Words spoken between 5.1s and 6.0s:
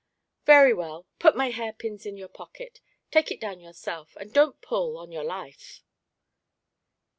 your life."